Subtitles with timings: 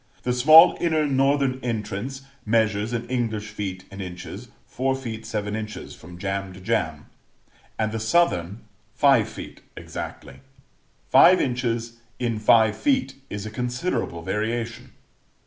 [0.23, 5.25] The small inner northern entrance measures, in English feet and inches, 4 ft.
[5.25, 5.67] 7 in.
[5.89, 7.05] from jamb to jamb,
[7.77, 8.61] and the southern
[8.95, 10.39] five feet exactly.
[11.11, 14.93] Five inches in five feet is a considerable variation.